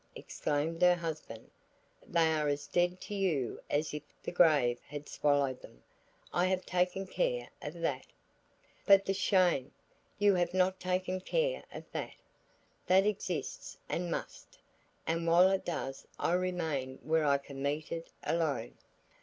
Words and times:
exclaimed 0.15 0.81
her 0.81 0.95
husband. 0.95 1.51
"They 2.07 2.33
are 2.33 2.47
as 2.47 2.65
dead 2.65 2.99
to 3.01 3.13
you 3.13 3.59
as 3.69 3.93
if 3.93 4.01
the 4.23 4.31
grave 4.31 4.79
had 4.87 5.07
swallowed 5.07 5.61
them. 5.61 5.83
I 6.33 6.47
have 6.47 6.65
taken 6.65 7.05
care 7.05 7.49
of 7.61 7.75
that." 7.81 8.07
"But 8.87 9.05
the 9.05 9.13
shame! 9.13 9.71
you 10.17 10.33
have 10.33 10.55
not 10.55 10.79
taken 10.79 11.19
care 11.21 11.63
of 11.71 11.83
that. 11.91 12.15
That 12.87 13.05
exists 13.05 13.77
and 13.87 14.09
must, 14.09 14.57
and 15.05 15.27
while 15.27 15.51
it 15.51 15.65
does 15.65 16.07
I 16.17 16.33
remain 16.33 16.97
where 17.03 17.23
I 17.23 17.37
can 17.37 17.61
meet 17.61 17.91
it 17.91 18.09
alone. 18.23 18.73